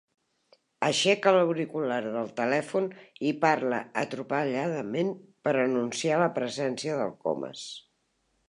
Aixeca 0.85 1.33
l'auricular 1.35 1.99
del 2.05 2.31
telèfon 2.39 2.89
i 3.31 3.35
parla 3.45 3.83
atropelladament 4.05 5.15
per 5.49 5.57
anunciar 5.67 6.21
la 6.25 6.35
presència 6.41 7.01
del 7.03 7.17
Comas. 7.29 7.69